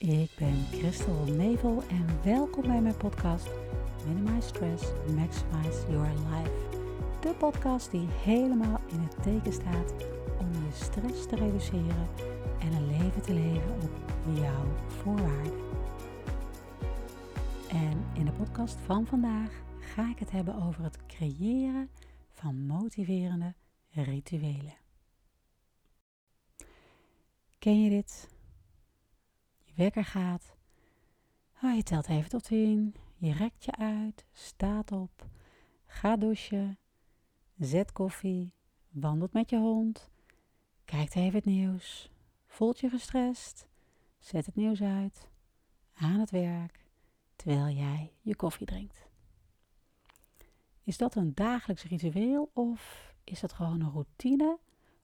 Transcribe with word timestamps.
Ik 0.00 0.30
ben 0.38 0.64
Christel 0.70 1.24
Nevel 1.24 1.82
en 1.88 2.22
welkom 2.22 2.62
bij 2.62 2.80
mijn 2.80 2.96
podcast 2.96 3.48
Minimize 4.06 4.48
Stress, 4.48 4.84
Maximize 5.14 5.90
Your 5.90 6.08
Life. 6.08 6.50
De 7.20 7.34
podcast 7.38 7.90
die 7.90 8.06
helemaal 8.08 8.80
in 8.88 9.00
het 9.00 9.22
teken 9.22 9.52
staat 9.52 9.92
om 10.38 10.52
je 10.52 10.72
stress 10.72 11.26
te 11.26 11.36
reduceren 11.36 12.08
en 12.60 12.72
een 12.72 12.86
leven 12.86 13.22
te 13.22 13.32
leven 13.32 13.72
op 13.82 13.90
jouw 14.36 14.66
voorwaarden. 14.86 15.60
En 17.68 18.04
in 18.14 18.24
de 18.24 18.32
podcast 18.32 18.78
van 18.80 19.06
vandaag 19.06 19.62
ga 19.78 20.10
ik 20.10 20.18
het 20.18 20.30
hebben 20.30 20.62
over 20.62 20.82
het 20.82 21.06
creëren 21.06 21.90
van 22.30 22.66
motiverende 22.66 23.54
rituelen. 23.90 24.76
Ken 27.58 27.82
je 27.82 27.90
dit? 27.90 28.38
Je 29.70 29.82
wekker 29.82 30.04
gaat. 30.04 30.56
Oh, 31.62 31.74
je 31.74 31.82
telt 31.82 32.08
even 32.08 32.30
tot 32.30 32.44
tien. 32.44 32.94
Je 33.16 33.32
rekt 33.32 33.64
je 33.64 33.74
uit. 33.76 34.24
Staat 34.32 34.92
op. 34.92 35.26
Gaat 35.86 36.20
douchen. 36.20 36.78
Zet 37.58 37.92
koffie. 37.92 38.52
Wandelt 38.90 39.32
met 39.32 39.50
je 39.50 39.56
hond. 39.56 40.10
Kijkt 40.84 41.14
even 41.16 41.34
het 41.34 41.44
nieuws. 41.44 42.10
Voelt 42.46 42.80
je 42.80 42.88
gestrest. 42.88 43.66
Zet 44.18 44.46
het 44.46 44.54
nieuws 44.56 44.82
uit. 44.82 45.28
Aan 45.94 46.20
het 46.20 46.30
werk. 46.30 46.84
Terwijl 47.36 47.68
jij 47.68 48.12
je 48.20 48.36
koffie 48.36 48.66
drinkt. 48.66 49.08
Is 50.82 50.96
dat 50.96 51.14
een 51.14 51.34
dagelijks 51.34 51.84
ritueel 51.84 52.50
of 52.54 53.14
is 53.24 53.40
dat 53.40 53.52
gewoon 53.52 53.80
een 53.80 53.90
routine 53.90 54.58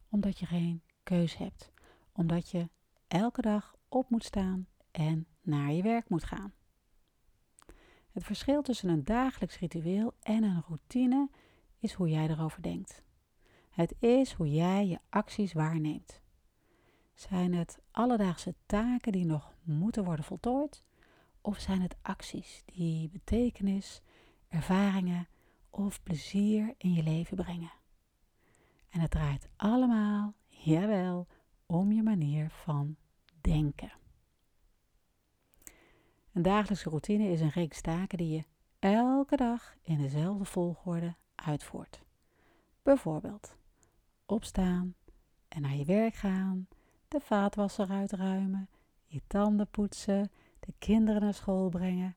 omdat 0.09 0.39
je 0.39 0.47
geen 0.47 0.83
keus 1.03 1.37
hebt? 1.37 1.71
Omdat 2.13 2.51
je 2.51 2.69
elke 3.09 3.41
dag 3.41 3.76
op 3.89 4.11
moet 4.11 4.25
staan 4.25 4.67
en 4.91 5.27
naar 5.41 5.73
je 5.73 5.83
werk 5.83 6.09
moet 6.09 6.25
gaan. 6.25 6.53
Het 8.13 8.25
verschil 8.25 8.63
tussen 8.63 8.89
een 8.89 9.05
dagelijks 9.05 9.59
ritueel 9.59 10.15
en 10.23 10.43
een 10.43 10.63
routine 10.67 11.31
is 11.79 11.93
hoe 11.93 12.09
jij 12.09 12.29
erover 12.29 12.63
denkt. 12.63 13.05
Het 13.71 13.95
is 13.99 14.33
hoe 14.33 14.51
jij 14.51 14.87
je 14.87 14.99
acties 15.09 15.53
waarneemt. 15.53 16.21
Zijn 17.15 17.55
het 17.55 17.79
alledaagse 17.91 18.55
taken 18.67 19.13
die 19.13 19.25
nog 19.25 19.55
moeten 19.63 20.05
worden 20.05 20.25
voltooid? 20.25 20.83
Of 21.41 21.59
zijn 21.59 21.81
het 21.81 21.97
acties 22.03 22.63
die 22.65 23.09
betekenis, 23.09 24.01
ervaringen 24.49 25.29
of 25.71 26.03
plezier 26.03 26.75
in 26.79 26.93
je 26.93 27.03
leven 27.03 27.37
brengen? 27.37 27.73
En 28.89 29.01
het 29.01 29.11
draait 29.11 29.49
allemaal, 29.57 30.35
jawel, 30.49 31.27
om 31.67 31.93
je 31.93 32.03
manier 32.03 32.51
van 32.51 32.97
denken. 33.47 33.93
Een 36.33 36.43
dagelijkse 36.43 36.89
routine 36.89 37.29
is 37.29 37.41
een 37.41 37.51
reeks 37.51 37.81
taken 37.81 38.19
die 38.19 38.31
je 38.31 38.45
elke 38.79 39.37
dag 39.37 39.75
in 39.83 39.99
dezelfde 39.99 40.45
volgorde 40.45 41.15
uitvoert. 41.35 42.03
Bijvoorbeeld 42.83 43.57
opstaan 44.27 44.95
en 45.49 45.63
naar 45.63 45.75
je 45.75 45.85
werk 45.85 46.15
gaan, 46.15 46.69
de 47.09 47.21
vaatwasser 47.21 47.91
uitruimen, 47.91 48.69
je 49.05 49.21
tanden 49.27 49.69
poetsen, 49.69 50.31
de 50.61 50.75
kinderen 50.79 51.21
naar 51.21 51.35
school 51.35 51.69
brengen. 51.69 52.17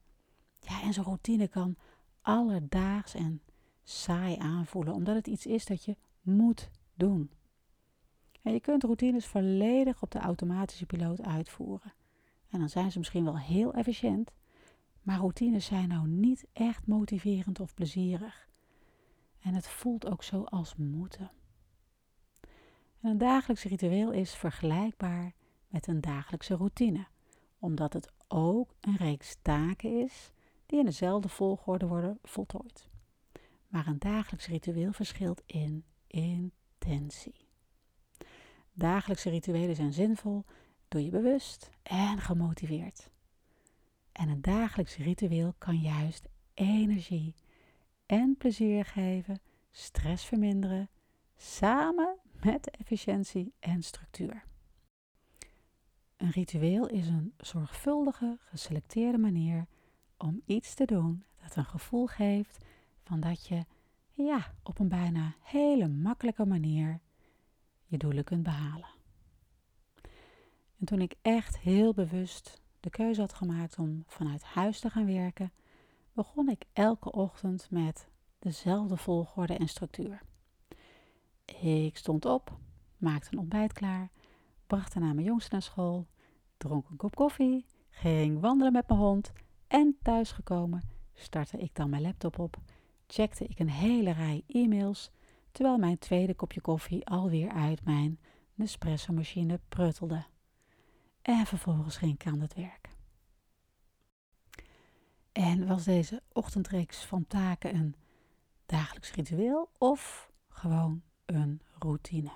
Ja, 0.59 0.81
en 0.81 0.93
zo'n 0.93 1.03
routine 1.03 1.47
kan 1.47 1.75
alledaags 2.21 3.13
en 3.13 3.41
saai 3.83 4.37
aanvoelen, 4.37 4.93
omdat 4.93 5.15
het 5.15 5.27
iets 5.27 5.45
is 5.45 5.65
dat 5.65 5.85
je 5.85 5.97
moet 6.21 6.69
doen. 6.93 7.31
Je 8.41 8.59
kunt 8.59 8.83
routines 8.83 9.25
volledig 9.25 10.01
op 10.01 10.11
de 10.11 10.19
automatische 10.19 10.85
piloot 10.85 11.21
uitvoeren. 11.21 11.93
En 12.49 12.59
dan 12.59 12.69
zijn 12.69 12.91
ze 12.91 12.97
misschien 12.97 13.23
wel 13.23 13.37
heel 13.37 13.73
efficiënt, 13.73 14.31
maar 15.01 15.17
routines 15.17 15.65
zijn 15.65 15.87
nou 15.87 16.07
niet 16.07 16.45
echt 16.53 16.87
motiverend 16.87 17.59
of 17.59 17.73
plezierig. 17.73 18.49
En 19.39 19.53
het 19.53 19.67
voelt 19.67 20.07
ook 20.07 20.23
zo 20.23 20.43
als 20.43 20.75
moeten. 20.75 21.31
En 23.01 23.09
een 23.09 23.17
dagelijks 23.17 23.63
ritueel 23.63 24.11
is 24.11 24.35
vergelijkbaar 24.35 25.33
met 25.67 25.87
een 25.87 26.01
dagelijkse 26.01 26.55
routine, 26.55 27.07
omdat 27.59 27.93
het 27.93 28.11
ook 28.27 28.75
een 28.79 28.95
reeks 28.95 29.37
taken 29.41 30.03
is 30.03 30.31
die 30.65 30.79
in 30.79 30.85
dezelfde 30.85 31.29
volgorde 31.29 31.87
worden 31.87 32.19
voltooid. 32.23 32.89
Maar 33.67 33.87
een 33.87 33.99
dagelijks 33.99 34.47
ritueel 34.47 34.91
verschilt 34.91 35.43
in 35.45 35.83
intentie. 36.07 37.48
Dagelijkse 38.79 39.29
rituelen 39.29 39.75
zijn 39.75 39.93
zinvol 39.93 40.45
doe 40.87 41.03
je 41.03 41.09
bewust 41.09 41.69
en 41.83 42.19
gemotiveerd. 42.19 43.09
En 44.11 44.29
een 44.29 44.41
dagelijks 44.41 44.97
ritueel 44.97 45.53
kan 45.57 45.77
juist 45.77 46.27
energie 46.53 47.35
en 48.05 48.35
plezier 48.37 48.85
geven, 48.85 49.41
stress 49.71 50.25
verminderen, 50.25 50.89
samen 51.35 52.17
met 52.43 52.69
efficiëntie 52.69 53.53
en 53.59 53.83
structuur. 53.83 54.43
Een 56.17 56.31
ritueel 56.31 56.87
is 56.87 57.07
een 57.07 57.33
zorgvuldige, 57.37 58.37
geselecteerde 58.39 59.17
manier 59.17 59.67
om 60.17 60.41
iets 60.45 60.73
te 60.73 60.85
doen 60.85 61.23
dat 61.41 61.55
een 61.55 61.65
gevoel 61.65 62.07
geeft 62.07 62.65
van 63.03 63.19
dat 63.19 63.47
je 63.47 63.65
ja, 64.11 64.53
op 64.63 64.79
een 64.79 64.89
bijna 64.89 65.35
hele 65.41 65.87
makkelijke 65.87 66.45
manier 66.45 66.99
je 67.89 67.97
doelen 67.97 68.23
kunt 68.23 68.43
behalen. 68.43 68.89
En 70.79 70.85
toen 70.85 71.01
ik 71.01 71.15
echt 71.21 71.59
heel 71.59 71.93
bewust 71.93 72.61
de 72.79 72.89
keuze 72.89 73.21
had 73.21 73.33
gemaakt 73.33 73.77
om 73.77 74.03
vanuit 74.07 74.43
huis 74.43 74.79
te 74.79 74.89
gaan 74.89 75.05
werken, 75.05 75.51
begon 76.13 76.49
ik 76.49 76.63
elke 76.73 77.11
ochtend 77.11 77.67
met 77.71 78.07
dezelfde 78.39 78.97
volgorde 78.97 79.53
en 79.53 79.67
structuur. 79.67 80.21
Ik 81.61 81.97
stond 81.97 82.25
op, 82.25 82.57
maakte 82.97 83.29
een 83.31 83.39
ontbijt 83.39 83.73
klaar, 83.73 84.09
bracht 84.67 84.93
daarna 84.93 85.13
mijn 85.13 85.25
jongste 85.25 85.49
naar 85.51 85.61
school, 85.61 86.07
dronk 86.57 86.89
een 86.89 86.97
kop 86.97 87.15
koffie, 87.15 87.65
ging 87.89 88.39
wandelen 88.39 88.73
met 88.73 88.87
mijn 88.87 88.99
hond 88.99 89.31
en 89.67 89.97
thuisgekomen 90.01 90.81
startte 91.13 91.57
ik 91.57 91.75
dan 91.75 91.89
mijn 91.89 92.01
laptop 92.01 92.39
op, 92.39 92.57
checkte 93.07 93.45
ik 93.45 93.59
een 93.59 93.69
hele 93.69 94.11
rij 94.11 94.43
e-mails, 94.47 95.11
terwijl 95.51 95.77
mijn 95.77 95.97
tweede 95.97 96.33
kopje 96.33 96.61
koffie 96.61 97.07
alweer 97.07 97.49
uit 97.49 97.85
mijn 97.85 98.19
Nespresso-machine 98.53 99.59
pruttelde. 99.69 100.25
En 101.21 101.45
vervolgens 101.45 101.97
ging 101.97 102.13
ik 102.13 102.27
aan 102.27 102.39
het 102.39 102.53
werk. 102.53 102.89
En 105.31 105.67
was 105.67 105.83
deze 105.83 106.23
ochtendreeks 106.33 107.05
van 107.05 107.27
taken 107.27 107.75
een 107.75 107.95
dagelijks 108.65 109.11
ritueel 109.11 109.71
of 109.77 110.31
gewoon 110.49 111.01
een 111.25 111.61
routine? 111.79 112.31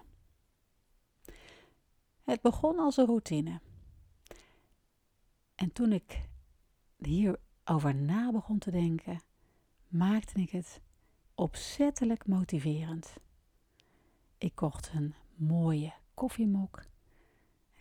Het 2.24 2.42
begon 2.42 2.80
als 2.80 2.98
een 2.98 3.06
routine. 3.06 3.62
En 5.56 5.72
toen 5.72 5.92
ik 5.92 6.22
hierover 6.98 7.96
na 7.96 8.32
begon 8.32 8.58
te 8.60 8.72
denken, 8.72 9.22
maakte 9.88 10.42
ik 10.42 10.50
het 10.50 10.82
opzettelijk 11.36 12.28
motiverend. 12.28 13.14
Ik 14.38 14.56
kocht 14.56 14.92
een 14.94 15.16
mooie 15.36 15.94
koffiemok 16.14 16.92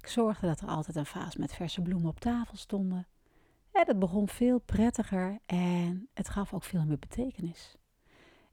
ik 0.03 0.09
zorgde 0.09 0.47
dat 0.47 0.61
er 0.61 0.69
altijd 0.69 0.97
een 0.97 1.07
vaas 1.07 1.37
met 1.37 1.55
verse 1.55 1.83
bloemen 1.83 2.09
op 2.09 2.21
tafel 2.21 2.57
stonden. 2.57 3.07
En 3.73 3.87
het 3.87 3.99
begon 3.99 4.29
veel 4.29 4.59
prettiger 4.59 5.39
en 5.47 6.09
het 6.15 6.29
gaf 6.29 6.55
ook 6.55 6.65
veel 6.65 6.85
meer 6.85 6.99
betekenis. 6.99 7.77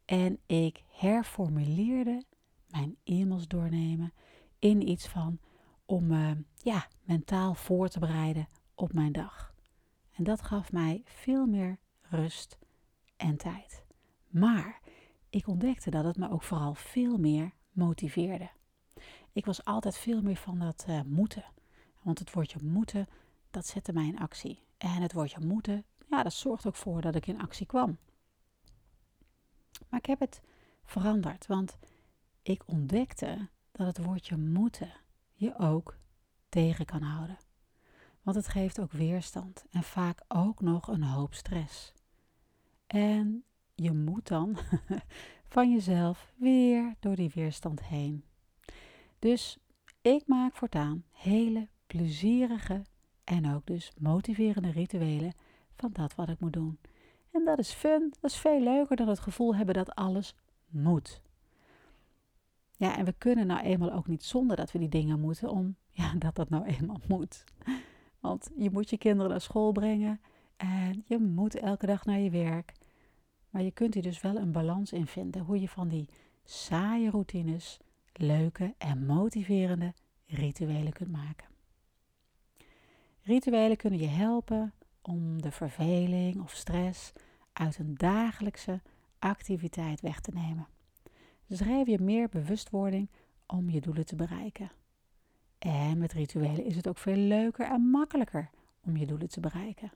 En 0.05 0.39
ik 0.45 0.83
herformuleerde 0.87 2.23
mijn 2.67 2.97
e-mails 3.03 3.47
doornemen 3.47 4.13
in 4.59 4.89
iets 4.89 5.07
van 5.07 5.39
om 5.85 6.07
me 6.07 6.43
ja, 6.55 6.87
mentaal 7.03 7.53
voor 7.53 7.87
te 7.87 7.99
bereiden 7.99 8.47
op 8.75 8.93
mijn 8.93 9.11
dag. 9.11 9.53
En 10.11 10.23
dat 10.23 10.41
gaf 10.41 10.71
mij 10.71 11.01
veel 11.05 11.45
meer 11.45 11.79
rust 12.01 12.57
en 13.17 13.37
tijd. 13.37 13.85
Maar 14.27 14.78
ik 15.29 15.47
ontdekte 15.47 15.89
dat 15.89 16.03
het 16.03 16.17
me 16.17 16.29
ook 16.29 16.43
vooral 16.43 16.73
veel 16.73 17.17
meer 17.17 17.51
motiveerde. 17.71 18.49
Ik 19.31 19.45
was 19.45 19.65
altijd 19.65 19.97
veel 19.97 20.21
meer 20.21 20.35
van 20.35 20.59
dat 20.59 20.85
uh, 20.89 21.01
moeten. 21.01 21.45
Want 22.01 22.19
het 22.19 22.33
woordje 22.33 22.59
moeten, 22.63 23.07
dat 23.49 23.65
zette 23.65 23.93
mij 23.93 24.07
in 24.07 24.19
actie. 24.19 24.63
En 24.77 25.01
het 25.01 25.13
woordje 25.13 25.45
moeten, 25.45 25.85
ja, 26.09 26.23
dat 26.23 26.33
zorgt 26.33 26.67
ook 26.67 26.75
voor 26.75 27.01
dat 27.01 27.15
ik 27.15 27.27
in 27.27 27.41
actie 27.41 27.65
kwam. 27.65 27.97
Maar 29.89 29.99
ik 29.99 30.05
heb 30.05 30.19
het 30.19 30.41
veranderd, 30.83 31.47
want 31.47 31.77
ik 32.41 32.67
ontdekte 32.67 33.49
dat 33.71 33.87
het 33.87 34.05
woordje 34.05 34.37
moeten 34.37 34.93
je 35.33 35.57
ook 35.57 35.97
tegen 36.49 36.85
kan 36.85 37.01
houden. 37.01 37.37
Want 38.21 38.37
het 38.37 38.47
geeft 38.47 38.79
ook 38.79 38.91
weerstand 38.91 39.65
en 39.69 39.83
vaak 39.83 40.23
ook 40.27 40.61
nog 40.61 40.87
een 40.87 41.03
hoop 41.03 41.33
stress. 41.33 41.93
En 42.87 43.43
je 43.83 43.91
moet 43.91 44.27
dan 44.27 44.57
van 45.53 45.71
jezelf 45.71 46.33
weer 46.35 46.95
door 46.99 47.15
die 47.15 47.31
weerstand 47.33 47.83
heen. 47.83 48.23
Dus 49.19 49.57
ik 50.01 50.23
maak 50.27 50.55
voortaan 50.55 51.03
hele 51.11 51.67
plezierige 51.87 52.81
en 53.23 53.53
ook 53.53 53.65
dus 53.65 53.91
motiverende 53.97 54.71
rituelen 54.71 55.33
van 55.75 55.89
dat 55.93 56.15
wat 56.15 56.29
ik 56.29 56.39
moet 56.39 56.53
doen. 56.53 56.79
En 57.31 57.45
dat 57.45 57.59
is 57.59 57.71
fun, 57.71 58.13
dat 58.19 58.31
is 58.31 58.37
veel 58.37 58.61
leuker 58.61 58.95
dan 58.95 59.07
het 59.07 59.19
gevoel 59.19 59.55
hebben 59.55 59.75
dat 59.75 59.95
alles 59.95 60.35
moet. 60.67 61.21
Ja, 62.77 62.97
en 62.97 63.05
we 63.05 63.13
kunnen 63.17 63.47
nou 63.47 63.61
eenmaal 63.61 63.91
ook 63.91 64.07
niet 64.07 64.23
zonder 64.23 64.55
dat 64.55 64.71
we 64.71 64.79
die 64.79 64.89
dingen 64.89 65.19
moeten, 65.19 65.49
om 65.49 65.75
ja, 66.01 66.13
dat 66.13 66.35
dat 66.35 66.49
nou 66.49 66.65
eenmaal 66.65 67.01
moet. 67.07 67.43
Want 68.19 68.49
je 68.55 68.71
moet 68.71 68.89
je 68.89 68.97
kinderen 68.97 69.31
naar 69.31 69.41
school 69.41 69.71
brengen 69.71 70.21
en 70.57 71.03
je 71.05 71.17
moet 71.17 71.55
elke 71.55 71.85
dag 71.85 72.05
naar 72.05 72.19
je 72.19 72.29
werk. 72.29 72.73
Maar 73.49 73.61
je 73.61 73.71
kunt 73.71 73.93
hier 73.93 74.03
dus 74.03 74.21
wel 74.21 74.37
een 74.37 74.51
balans 74.51 74.93
in 74.93 75.07
vinden 75.07 75.41
hoe 75.41 75.61
je 75.61 75.69
van 75.69 75.87
die 75.87 76.09
saaie 76.43 77.09
routines 77.09 77.79
leuke 78.13 78.73
en 78.77 79.05
motiverende 79.05 79.93
rituelen 80.25 80.93
kunt 80.93 81.11
maken. 81.11 81.47
Rituelen 83.21 83.77
kunnen 83.77 83.99
je 83.99 84.07
helpen 84.07 84.73
om 85.01 85.41
de 85.41 85.51
verveling 85.51 86.41
of 86.41 86.51
stress 86.51 87.11
uit 87.53 87.77
een 87.77 87.95
dagelijkse 87.95 88.81
activiteit 89.19 90.01
weg 90.01 90.19
te 90.19 90.31
nemen. 90.33 90.67
Geef 91.49 91.87
je 91.87 91.99
meer 91.99 92.29
bewustwording 92.29 93.09
om 93.45 93.69
je 93.69 93.81
doelen 93.81 94.05
te 94.05 94.15
bereiken. 94.15 94.71
En 95.57 95.97
met 95.97 96.13
rituelen 96.13 96.65
is 96.65 96.75
het 96.75 96.87
ook 96.87 96.97
veel 96.97 97.15
leuker 97.15 97.65
en 97.65 97.81
makkelijker 97.81 98.49
om 98.85 98.97
je 98.97 99.05
doelen 99.05 99.29
te 99.29 99.39
bereiken. 99.39 99.91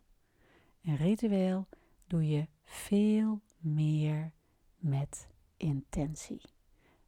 Een 0.81 0.95
ritueel 0.95 1.67
doe 2.07 2.27
je 2.27 2.47
veel 2.63 3.41
meer 3.57 4.31
met 4.77 5.27
intentie. 5.57 6.41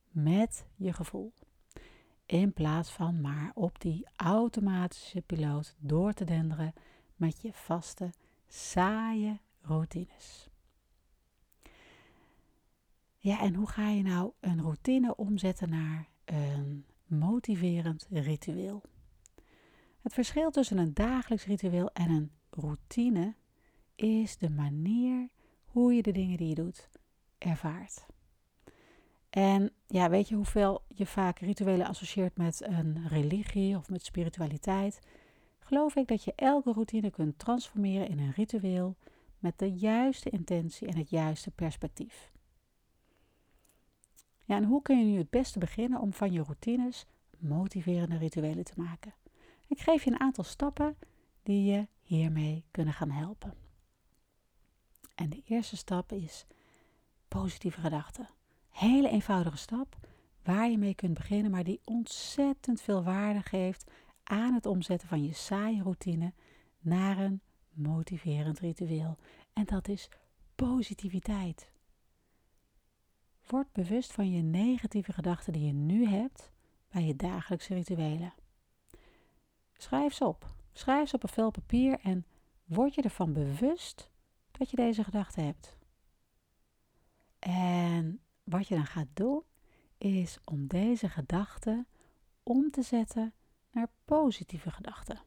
Met 0.10 0.66
je 0.76 0.94
gevoel. 0.94 1.34
In 2.26 2.54
plaats 2.54 2.92
van 2.92 3.22
maar 3.22 3.52
op 3.54 3.82
die 3.82 4.08
automatische 4.16 5.22
piloot 5.22 5.76
door 5.80 6.14
te 6.14 6.26
denderen 6.26 6.74
met 7.16 7.42
je 7.42 7.54
vaste, 7.54 8.14
saaie 8.48 9.40
routines. 9.62 10.50
Ja, 13.18 13.40
en 13.40 13.54
hoe 13.54 13.70
ga 13.70 13.90
je 13.90 14.04
nou 14.04 14.32
een 14.40 14.62
routine 14.62 15.16
omzetten 15.16 15.70
naar 15.70 16.08
een 16.26 16.86
motiverend 17.06 18.08
ritueel? 18.10 18.82
Het 20.02 20.14
verschil 20.14 20.52
tussen 20.52 20.78
een 20.78 20.94
dagelijks 20.94 21.46
ritueel 21.46 21.92
en 21.92 22.10
een 22.10 22.32
routine 22.50 23.36
is 23.96 24.38
de 24.38 24.50
manier 24.50 25.30
hoe 25.76 25.94
je 25.94 26.02
de 26.02 26.12
dingen 26.12 26.38
die 26.38 26.48
je 26.48 26.56
doet 26.56 26.90
ervaart. 27.38 28.06
En 29.30 29.72
ja, 29.88 30.10
weet 30.10 30.30
je 30.30 30.36
hoeveel 30.36 30.82
je 30.88 31.06
vaak 31.06 31.40
rituelen 31.40 31.88
associeert 31.88 32.38
met 32.38 32.62
een 32.64 33.08
religie 33.08 33.78
of 33.78 33.90
met 33.90 34.06
spiritualiteit? 34.06 35.00
Geloof 35.60 35.96
ik 35.96 36.08
dat 36.08 36.24
je 36.24 36.34
elke 36.36 36.72
routine 36.72 37.12
kunt 37.12 37.40
transformeren 37.40 38.08
in 38.08 38.20
een 38.20 38.32
ritueel 38.32 38.96
met 39.40 39.60
de 39.60 39.74
juiste 39.74 40.30
intentie 40.30 40.88
en 40.88 40.98
het 40.98 41.10
juiste 41.10 41.52
perspectief. 41.52 42.32
Ja, 44.44 44.56
en 44.56 44.64
hoe 44.64 44.82
kun 44.82 45.00
je 45.00 45.06
nu 45.06 45.18
het 45.18 45.30
beste 45.30 45.60
beginnen 45.60 46.00
om 46.00 46.14
van 46.14 46.32
je 46.32 46.44
routines 46.44 47.06
motiverende 47.38 48.18
rituelen 48.18 48.64
te 48.64 48.74
maken? 48.76 49.14
Ik 49.68 49.80
geef 49.80 50.04
je 50.04 50.12
een 50.12 50.20
aantal 50.20 50.44
stappen 50.44 50.98
die 51.44 51.72
je 51.72 51.88
hiermee 52.02 52.66
kunnen 52.72 52.94
gaan 52.94 53.12
helpen. 53.12 53.65
En 55.16 55.30
de 55.30 55.42
eerste 55.46 55.78
stap 55.78 56.12
is 56.12 56.46
positieve 57.28 57.82
gedachten. 57.82 58.30
Hele 58.70 59.10
eenvoudige 59.10 59.58
stap 59.58 59.98
waar 60.44 60.70
je 60.70 60.78
mee 60.78 60.96
kunt 60.96 61.14
beginnen, 61.14 61.52
maar 61.52 61.64
die 61.64 61.82
ontzettend 61.84 62.82
veel 62.82 63.04
waarde 63.04 63.42
geeft 63.42 63.92
aan 64.24 64.54
het 64.54 64.66
omzetten 64.66 65.08
van 65.08 65.24
je 65.24 65.34
saaie 65.34 65.82
routine 65.82 66.34
naar 66.80 67.18
een 67.18 67.42
motiverend 67.74 68.60
ritueel. 68.60 69.18
En 69.54 69.66
dat 69.66 69.88
is 69.88 70.10
positiviteit. 70.56 71.72
Word 73.48 73.72
bewust 73.72 74.14
van 74.14 74.32
je 74.32 74.42
negatieve 74.42 75.14
gedachten 75.14 75.54
die 75.54 75.66
je 75.66 75.74
nu 75.74 76.08
hebt 76.08 76.52
bij 76.90 77.04
je 77.06 77.16
dagelijkse 77.16 77.74
rituelen. 77.74 78.34
Schrijf 79.78 80.14
ze 80.14 80.26
op. 80.26 80.54
Schrijf 80.74 81.10
ze 81.10 81.16
op 81.16 81.24
een 81.24 81.30
vel 81.30 81.52
papier 81.52 82.00
en 82.00 82.26
word 82.66 82.96
je 82.96 83.02
ervan 83.02 83.34
bewust 83.34 84.10
dat 84.58 84.70
je 84.70 84.76
deze 84.76 85.04
gedachten 85.04 85.46
hebt. 85.46 85.78
En 87.40 88.20
wat 88.44 88.68
je 88.68 88.76
dan 88.76 88.86
gaat 88.86 89.08
doen, 89.14 89.44
is 89.98 90.40
om 90.44 90.68
deze 90.68 91.10
gedachten 91.10 91.88
om 92.44 92.72
te 92.72 92.82
zetten 92.82 93.34
naar 93.72 93.90
positieve 94.06 94.72
gedachten. 94.72 95.20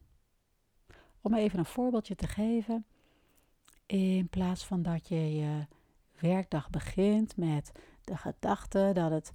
Om 1.20 1.34
even 1.34 1.58
een 1.58 1.64
voorbeeldje 1.64 2.14
te 2.14 2.26
geven, 2.26 2.86
in 3.86 4.28
plaats 4.28 4.64
van 4.64 4.82
dat 4.82 5.08
je 5.08 5.34
je 5.34 5.66
werkdag 6.20 6.70
begint 6.70 7.36
met 7.36 7.72
de 8.04 8.16
gedachte 8.16 8.90
dat 8.94 9.10
het, 9.10 9.32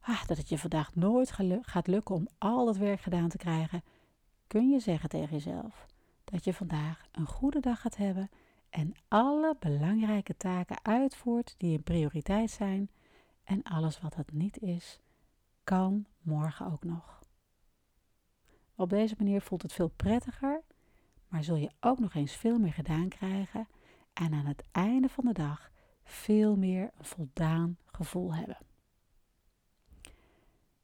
ah, 0.00 0.26
dat 0.26 0.36
het 0.36 0.48
je 0.48 0.58
vandaag 0.58 0.94
nooit 0.94 1.32
gaat 1.62 1.86
lukken 1.86 2.14
om 2.14 2.28
al 2.38 2.66
het 2.66 2.76
werk 2.76 3.00
gedaan 3.00 3.28
te 3.28 3.36
krijgen, 3.36 3.82
kun 4.46 4.70
je 4.70 4.80
zeggen 4.80 5.08
tegen 5.08 5.32
jezelf 5.32 5.86
dat 6.24 6.44
je 6.44 6.54
vandaag 6.54 7.06
een 7.12 7.26
goede 7.26 7.60
dag 7.60 7.80
gaat 7.80 7.96
hebben 7.96 8.30
en 8.74 8.94
alle 9.08 9.56
belangrijke 9.58 10.36
taken 10.36 10.84
uitvoert 10.84 11.54
die 11.58 11.76
een 11.76 11.82
prioriteit 11.82 12.50
zijn 12.50 12.90
en 13.44 13.62
alles 13.62 14.00
wat 14.00 14.14
dat 14.14 14.32
niet 14.32 14.58
is, 14.58 15.00
kan 15.64 16.06
morgen 16.20 16.72
ook 16.72 16.84
nog. 16.84 17.22
Op 18.74 18.90
deze 18.90 19.14
manier 19.18 19.40
voelt 19.40 19.62
het 19.62 19.72
veel 19.72 19.88
prettiger, 19.88 20.62
maar 21.28 21.44
zul 21.44 21.56
je 21.56 21.70
ook 21.80 21.98
nog 21.98 22.14
eens 22.14 22.32
veel 22.32 22.58
meer 22.58 22.72
gedaan 22.72 23.08
krijgen 23.08 23.68
en 24.12 24.32
aan 24.32 24.46
het 24.46 24.64
einde 24.72 25.08
van 25.08 25.24
de 25.24 25.32
dag 25.32 25.70
veel 26.04 26.56
meer 26.56 26.90
een 26.98 27.04
voldaan 27.04 27.76
gevoel 27.86 28.34
hebben. 28.34 28.58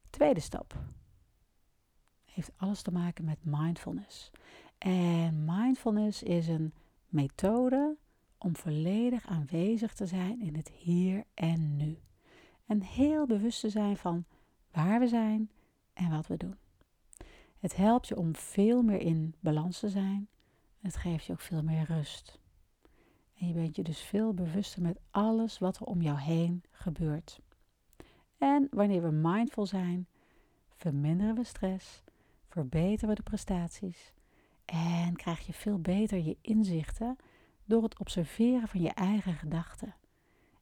Tweede 0.09 0.39
stap 0.39 0.75
heeft 2.23 2.51
alles 2.55 2.81
te 2.81 2.91
maken 2.91 3.25
met 3.25 3.37
mindfulness. 3.41 4.31
En 4.77 5.45
mindfulness 5.45 6.23
is 6.23 6.47
een 6.47 6.73
methode 7.11 7.97
om 8.37 8.55
volledig 8.55 9.25
aanwezig 9.27 9.93
te 9.93 10.05
zijn 10.05 10.41
in 10.41 10.55
het 10.55 10.69
hier 10.69 11.23
en 11.33 11.77
nu. 11.77 11.97
En 12.65 12.81
heel 12.81 13.25
bewust 13.25 13.59
te 13.59 13.69
zijn 13.69 13.97
van 13.97 14.25
waar 14.71 14.99
we 14.99 15.07
zijn 15.07 15.51
en 15.93 16.09
wat 16.09 16.27
we 16.27 16.37
doen. 16.37 16.55
Het 17.59 17.75
helpt 17.75 18.07
je 18.07 18.17
om 18.17 18.35
veel 18.35 18.81
meer 18.81 18.99
in 18.99 19.35
balans 19.39 19.79
te 19.79 19.89
zijn. 19.89 20.27
Het 20.79 20.95
geeft 20.95 21.25
je 21.25 21.33
ook 21.33 21.41
veel 21.41 21.63
meer 21.63 21.85
rust. 21.85 22.39
En 23.37 23.47
je 23.47 23.53
bent 23.53 23.75
je 23.75 23.83
dus 23.83 24.01
veel 24.01 24.33
bewuster 24.33 24.81
met 24.81 24.99
alles 25.11 25.57
wat 25.57 25.77
er 25.77 25.85
om 25.85 26.01
jou 26.01 26.19
heen 26.19 26.63
gebeurt. 26.71 27.41
En 28.37 28.67
wanneer 28.71 29.01
we 29.01 29.11
mindful 29.11 29.65
zijn, 29.65 30.07
verminderen 30.77 31.35
we 31.35 31.43
stress, 31.43 32.03
verbeteren 32.47 33.09
we 33.09 33.15
de 33.15 33.23
prestaties 33.23 34.13
en 34.71 35.15
krijg 35.15 35.45
je 35.45 35.53
veel 35.53 35.79
beter 35.79 36.17
je 36.17 36.37
inzichten 36.41 37.17
door 37.65 37.83
het 37.83 37.99
observeren 37.99 38.67
van 38.67 38.81
je 38.81 38.89
eigen 38.89 39.33
gedachten. 39.33 39.95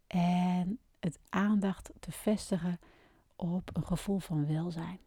En 0.08 0.80
het 1.00 1.20
aandacht 1.30 1.92
te 2.00 2.12
vestigen 2.12 2.80
op 3.36 3.70
een 3.74 3.86
gevoel 3.86 4.20
van 4.20 4.48
welzijn. 4.48 5.00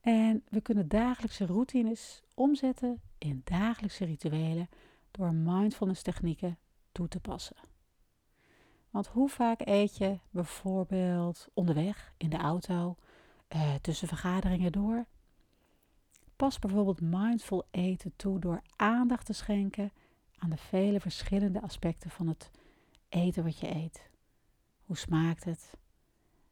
En 0.00 0.44
we 0.48 0.60
kunnen 0.60 0.88
dagelijkse 0.88 1.46
routines 1.46 2.22
omzetten 2.34 3.00
in 3.18 3.40
dagelijkse 3.44 4.04
rituelen 4.04 4.68
door 5.10 5.34
mindfulness 5.34 6.02
technieken 6.02 6.58
toe 6.92 7.08
te 7.08 7.20
passen. 7.20 7.56
Want 8.96 9.08
hoe 9.08 9.28
vaak 9.28 9.60
eet 9.64 9.96
je 9.96 10.18
bijvoorbeeld 10.30 11.48
onderweg 11.54 12.12
in 12.16 12.30
de 12.30 12.36
auto, 12.36 12.96
uh, 13.54 13.74
tussen 13.74 14.08
vergaderingen 14.08 14.72
door? 14.72 15.06
Pas 16.36 16.58
bijvoorbeeld 16.58 17.00
mindful 17.00 17.64
eten 17.70 18.12
toe 18.16 18.38
door 18.38 18.62
aandacht 18.76 19.26
te 19.26 19.32
schenken 19.32 19.92
aan 20.36 20.50
de 20.50 20.56
vele 20.56 21.00
verschillende 21.00 21.62
aspecten 21.62 22.10
van 22.10 22.28
het 22.28 22.50
eten 23.08 23.44
wat 23.44 23.58
je 23.58 23.74
eet. 23.74 24.10
Hoe 24.84 24.96
smaakt 24.96 25.44
het? 25.44 25.76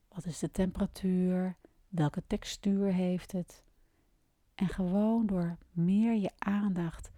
Wat 0.09 0.25
is 0.25 0.39
de 0.39 0.51
temperatuur? 0.51 1.57
Welke 1.89 2.23
textuur 2.27 2.93
heeft 2.93 3.33
het? 3.33 3.63
En 4.55 4.69
gewoon 4.69 5.27
door 5.27 5.57
meer 5.71 6.15
je 6.15 6.31
aandacht 6.39 7.11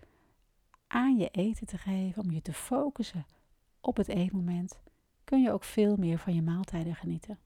aan 0.87 1.17
je 1.17 1.29
eten 1.29 1.67
te 1.67 1.79
geven, 1.79 2.23
om 2.23 2.31
je 2.31 2.43
te 2.43 2.53
focussen 2.53 3.27
op 3.81 3.97
het 3.97 4.09
eetmoment, 4.09 4.81
kun 5.27 5.43
je 5.43 5.53
ook 5.53 5.65
veel 5.65 5.97
meer 5.97 6.19
van 6.19 6.35
je 6.35 6.43
maaltijden 6.43 6.95
genieten. 6.95 7.39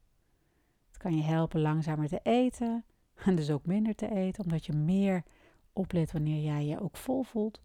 Het 0.87 0.97
kan 0.97 1.17
je 1.17 1.23
helpen 1.23 1.61
langzamer 1.61 2.09
te 2.09 2.21
eten 2.23 2.85
en 3.15 3.35
dus 3.35 3.51
ook 3.51 3.67
minder 3.67 3.95
te 3.95 4.11
eten, 4.11 4.45
omdat 4.45 4.67
je 4.67 4.73
meer 4.73 5.25
oplet 5.73 6.13
wanneer 6.13 6.43
jij 6.43 6.67
je 6.67 6.81
ook 6.81 6.97
vol 6.97 7.23
voelt. 7.23 7.61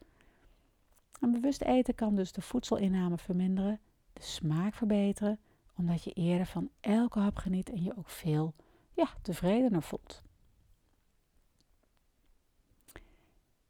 En 1.21 1.31
bewust 1.31 1.61
eten 1.61 1.95
kan 1.95 2.15
dus 2.15 2.31
de 2.31 2.41
voedselinname 2.41 3.17
verminderen, 3.17 3.79
de 4.13 4.21
smaak 4.21 4.73
verbeteren, 4.73 5.39
omdat 5.77 6.03
je 6.03 6.11
eerder 6.11 6.45
van 6.45 6.69
elke 6.79 7.19
hap 7.19 7.37
geniet 7.37 7.69
en 7.69 7.83
je 7.83 7.97
ook 7.97 8.09
veel 8.09 8.53
ja, 8.91 9.07
tevredener 9.21 9.83
voelt. 9.83 10.23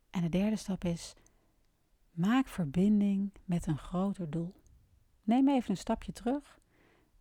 En 0.09 0.21
de 0.21 0.29
derde 0.29 0.55
stap 0.55 0.83
is: 0.83 1.13
maak 2.11 2.47
verbinding 2.47 3.31
met 3.45 3.67
een 3.67 3.77
groter 3.77 4.29
doel. 4.29 4.53
Neem 5.25 5.49
even 5.49 5.69
een 5.69 5.77
stapje 5.77 6.11
terug 6.11 6.59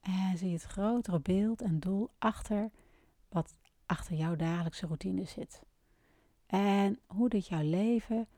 en 0.01 0.39
zie 0.39 0.53
het 0.53 0.63
grotere 0.63 1.21
beeld 1.21 1.63
en 1.63 1.81
doel 1.81 2.11
achter 2.19 2.71
wat 3.29 3.57
achter 3.87 4.17
jouw 4.17 4.37
dagelijkse 4.37 4.87
routine 4.87 5.25
zit. 5.25 5.63
En 6.47 6.99
hoe 7.07 7.29
dit 7.29 7.47
jouw 7.47 7.63
leven 7.63 8.29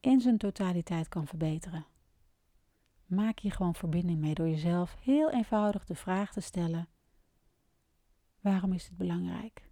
in 0.00 0.20
zijn 0.20 0.38
totaliteit 0.38 1.08
kan 1.08 1.26
verbeteren. 1.26 1.86
Maak 3.06 3.38
hier 3.38 3.52
gewoon 3.52 3.74
verbinding 3.74 4.18
mee 4.20 4.34
door 4.34 4.48
jezelf 4.48 4.96
heel 5.00 5.30
eenvoudig 5.30 5.84
de 5.84 5.94
vraag 5.94 6.32
te 6.32 6.40
stellen: 6.40 6.88
waarom 8.40 8.72
is 8.72 8.86
het 8.86 8.96
belangrijk? 8.96 9.68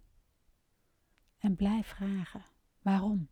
En 1.37 1.55
blijf 1.55 1.87
vragen: 1.87 2.45
waarom? 2.81 3.27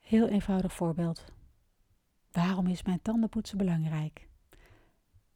Heel 0.00 0.28
eenvoudig 0.28 0.72
voorbeeld. 0.72 1.24
Waarom 2.36 2.66
is 2.66 2.82
mijn 2.82 3.02
tandenpoetsen 3.02 3.58
belangrijk? 3.58 4.28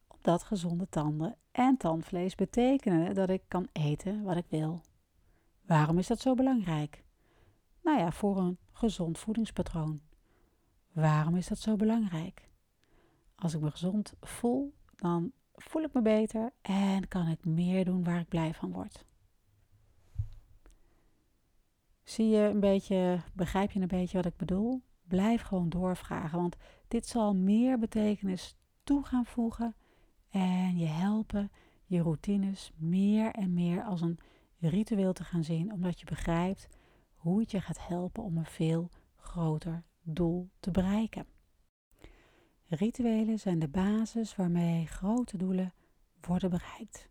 Omdat 0.08 0.42
gezonde 0.42 0.88
tanden 0.88 1.36
en 1.52 1.76
tandvlees 1.76 2.34
betekenen 2.34 3.14
dat 3.14 3.30
ik 3.30 3.42
kan 3.48 3.68
eten 3.72 4.22
wat 4.22 4.36
ik 4.36 4.44
wil. 4.48 4.80
Waarom 5.66 5.98
is 5.98 6.06
dat 6.06 6.20
zo 6.20 6.34
belangrijk? 6.34 7.04
Nou 7.82 7.98
ja, 7.98 8.12
voor 8.12 8.38
een 8.38 8.58
gezond 8.72 9.18
voedingspatroon. 9.18 10.00
Waarom 10.92 11.36
is 11.36 11.48
dat 11.48 11.58
zo 11.58 11.76
belangrijk? 11.76 12.48
Als 13.34 13.54
ik 13.54 13.60
me 13.60 13.70
gezond 13.70 14.14
voel, 14.20 14.74
dan 14.96 15.32
voel 15.54 15.82
ik 15.82 15.92
me 15.92 16.02
beter 16.02 16.52
en 16.62 17.08
kan 17.08 17.28
ik 17.28 17.44
meer 17.44 17.84
doen 17.84 18.04
waar 18.04 18.20
ik 18.20 18.28
blij 18.28 18.54
van 18.54 18.72
word. 18.72 19.04
Zie 22.04 22.28
je 22.28 22.40
een 22.40 22.60
beetje, 22.60 23.20
begrijp 23.34 23.70
je 23.70 23.80
een 23.80 23.86
beetje 23.86 24.16
wat 24.16 24.26
ik 24.26 24.36
bedoel? 24.36 24.82
Blijf 25.02 25.42
gewoon 25.42 25.68
doorvragen, 25.68 26.38
want 26.38 26.56
dit 26.90 27.06
zal 27.06 27.34
meer 27.34 27.78
betekenis 27.78 28.56
toe 28.82 29.04
gaan 29.04 29.26
voegen 29.26 29.74
en 30.30 30.78
je 30.78 30.86
helpen 30.86 31.50
je 31.84 32.02
routines 32.02 32.72
meer 32.76 33.30
en 33.30 33.52
meer 33.54 33.82
als 33.82 34.00
een 34.00 34.18
ritueel 34.58 35.12
te 35.12 35.24
gaan 35.24 35.44
zien, 35.44 35.72
omdat 35.72 36.00
je 36.00 36.06
begrijpt 36.06 36.68
hoe 37.14 37.40
het 37.40 37.50
je 37.50 37.60
gaat 37.60 37.86
helpen 37.86 38.22
om 38.22 38.36
een 38.36 38.46
veel 38.46 38.90
groter 39.16 39.84
doel 40.02 40.50
te 40.60 40.70
bereiken. 40.70 41.26
Rituelen 42.64 43.38
zijn 43.38 43.58
de 43.58 43.68
basis 43.68 44.36
waarmee 44.36 44.86
grote 44.86 45.36
doelen 45.36 45.74
worden 46.20 46.50
bereikt. 46.50 47.08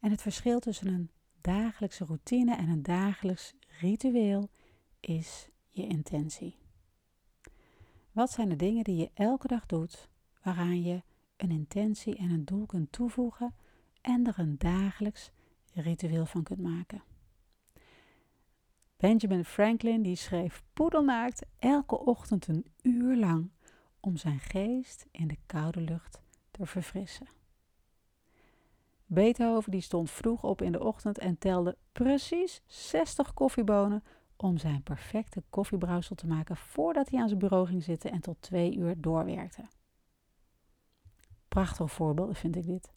En 0.00 0.10
het 0.10 0.22
verschil 0.22 0.60
tussen 0.60 0.86
een 0.86 1.10
dagelijkse 1.40 2.04
routine 2.04 2.56
en 2.56 2.68
een 2.68 2.82
dagelijks 2.82 3.54
ritueel 3.80 4.48
is 5.00 5.48
je 5.68 5.86
intentie. 5.86 6.67
Wat 8.18 8.30
zijn 8.30 8.48
de 8.48 8.56
dingen 8.56 8.84
die 8.84 8.96
je 8.96 9.10
elke 9.14 9.48
dag 9.48 9.66
doet 9.66 10.08
waaraan 10.42 10.82
je 10.82 11.02
een 11.36 11.50
intentie 11.50 12.16
en 12.16 12.30
een 12.30 12.44
doel 12.44 12.66
kunt 12.66 12.92
toevoegen 12.92 13.54
en 14.00 14.26
er 14.26 14.38
een 14.38 14.58
dagelijks 14.58 15.30
ritueel 15.74 16.26
van 16.26 16.42
kunt 16.42 16.60
maken? 16.60 17.02
Benjamin 18.96 19.44
Franklin 19.44 20.02
die 20.02 20.16
schreef 20.16 20.62
poedelnaakt 20.72 21.46
elke 21.58 21.98
ochtend 21.98 22.46
een 22.46 22.66
uur 22.82 23.16
lang 23.16 23.50
om 24.00 24.16
zijn 24.16 24.40
geest 24.40 25.06
in 25.10 25.28
de 25.28 25.38
koude 25.46 25.80
lucht 25.80 26.22
te 26.50 26.66
verfrissen. 26.66 27.28
Beethoven 29.06 29.70
die 29.70 29.80
stond 29.80 30.10
vroeg 30.10 30.44
op 30.44 30.62
in 30.62 30.72
de 30.72 30.84
ochtend 30.84 31.18
en 31.18 31.38
telde 31.38 31.76
precies 31.92 32.62
60 32.66 33.34
koffiebonen 33.34 34.02
om 34.42 34.58
zijn 34.58 34.82
perfecte 34.82 35.42
koffiebrouwsel 35.50 36.16
te 36.16 36.26
maken 36.26 36.56
voordat 36.56 37.10
hij 37.10 37.20
aan 37.20 37.28
zijn 37.28 37.40
bureau 37.40 37.66
ging 37.66 37.82
zitten 37.82 38.10
en 38.10 38.20
tot 38.20 38.36
twee 38.40 38.76
uur 38.76 39.00
doorwerkte. 39.00 39.68
Prachtig 41.48 41.92
voorbeeld 41.92 42.38
vind 42.38 42.56
ik 42.56 42.66
dit. 42.66 42.92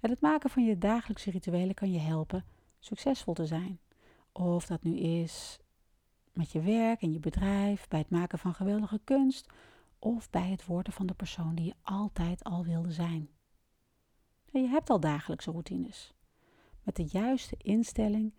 En 0.00 0.10
het 0.10 0.20
maken 0.20 0.50
van 0.50 0.64
je 0.64 0.78
dagelijkse 0.78 1.30
rituelen 1.30 1.74
kan 1.74 1.92
je 1.92 1.98
helpen 1.98 2.44
succesvol 2.78 3.34
te 3.34 3.46
zijn. 3.46 3.80
Of 4.32 4.66
dat 4.66 4.82
nu 4.82 4.96
is 4.96 5.58
met 6.32 6.52
je 6.52 6.60
werk 6.60 7.02
en 7.02 7.12
je 7.12 7.20
bedrijf, 7.20 7.88
bij 7.88 7.98
het 7.98 8.10
maken 8.10 8.38
van 8.38 8.54
geweldige 8.54 9.00
kunst 9.04 9.46
of 9.98 10.30
bij 10.30 10.50
het 10.50 10.66
worden 10.66 10.92
van 10.92 11.06
de 11.06 11.14
persoon 11.14 11.54
die 11.54 11.66
je 11.66 11.74
altijd 11.82 12.44
al 12.44 12.64
wilde 12.64 12.92
zijn. 12.92 13.28
En 14.52 14.62
je 14.62 14.68
hebt 14.68 14.90
al 14.90 15.00
dagelijkse 15.00 15.50
routines. 15.50 16.14
Met 16.82 16.96
de 16.96 17.04
juiste 17.04 17.56
instelling 17.58 18.34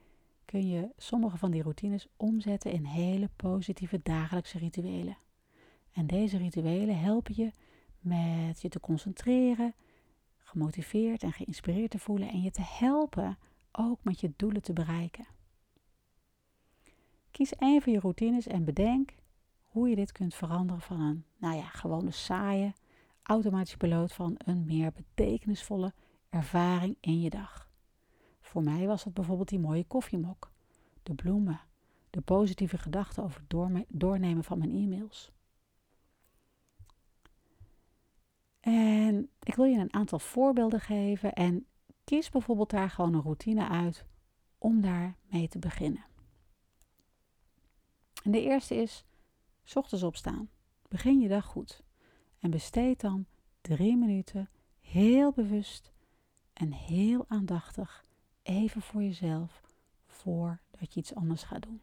kun 0.51 0.67
je 0.67 0.89
sommige 0.97 1.37
van 1.37 1.51
die 1.51 1.61
routines 1.61 2.07
omzetten 2.17 2.71
in 2.71 2.85
hele 2.85 3.29
positieve 3.35 3.99
dagelijkse 4.03 4.57
rituelen. 4.57 5.17
En 5.93 6.07
deze 6.07 6.37
rituelen 6.37 6.99
helpen 6.99 7.33
je 7.35 7.51
met 7.99 8.61
je 8.61 8.69
te 8.69 8.79
concentreren, 8.79 9.73
gemotiveerd 10.37 11.23
en 11.23 11.31
geïnspireerd 11.31 11.91
te 11.91 11.99
voelen 11.99 12.29
en 12.29 12.41
je 12.41 12.51
te 12.51 12.61
helpen 12.63 13.37
ook 13.71 14.03
met 14.03 14.19
je 14.19 14.33
doelen 14.35 14.61
te 14.61 14.73
bereiken. 14.73 15.25
Kies 17.31 17.53
een 17.57 17.81
van 17.81 17.93
je 17.93 17.99
routines 17.99 18.47
en 18.47 18.65
bedenk 18.65 19.15
hoe 19.65 19.89
je 19.89 19.95
dit 19.95 20.11
kunt 20.11 20.35
veranderen 20.35 20.81
van 20.81 20.99
een, 20.99 21.25
nou 21.37 21.55
ja, 21.55 21.67
gewone 21.67 22.11
saaie, 22.11 22.73
automatische 23.23 23.77
piloot 23.77 24.13
van 24.13 24.35
een 24.37 24.65
meer 24.65 24.91
betekenisvolle 24.91 25.93
ervaring 26.29 26.97
in 26.99 27.21
je 27.21 27.29
dag. 27.29 27.70
Voor 28.51 28.63
mij 28.63 28.87
was 28.87 29.03
dat 29.03 29.13
bijvoorbeeld 29.13 29.49
die 29.49 29.59
mooie 29.59 29.83
koffiemok, 29.83 30.51
de 31.03 31.13
bloemen, 31.13 31.59
de 32.09 32.21
positieve 32.21 32.77
gedachten 32.77 33.23
over 33.23 33.41
het 33.49 33.85
doornemen 33.87 34.43
van 34.43 34.57
mijn 34.57 34.71
e-mails. 34.71 35.31
En 38.59 39.29
ik 39.39 39.55
wil 39.55 39.65
je 39.65 39.77
een 39.77 39.93
aantal 39.93 40.19
voorbeelden 40.19 40.79
geven 40.79 41.33
en 41.33 41.65
kies 42.03 42.29
bijvoorbeeld 42.29 42.69
daar 42.69 42.89
gewoon 42.89 43.13
een 43.13 43.21
routine 43.21 43.67
uit 43.69 44.05
om 44.57 44.81
daar 44.81 45.15
mee 45.29 45.47
te 45.47 45.59
beginnen. 45.59 46.05
En 48.23 48.31
de 48.31 48.41
eerste 48.41 48.75
is 48.75 49.05
ochtends 49.73 50.03
opstaan. 50.03 50.49
Begin 50.87 51.19
je 51.19 51.27
dag 51.27 51.45
goed. 51.45 51.83
En 52.39 52.51
besteed 52.51 53.01
dan 53.01 53.25
drie 53.61 53.97
minuten 53.97 54.49
heel 54.79 55.31
bewust 55.31 55.91
en 56.53 56.71
heel 56.71 57.25
aandachtig 57.27 58.09
even 58.43 58.81
voor 58.81 59.03
jezelf 59.03 59.61
voordat 60.07 60.93
je 60.93 60.99
iets 60.99 61.15
anders 61.15 61.43
gaat 61.43 61.61
doen. 61.61 61.81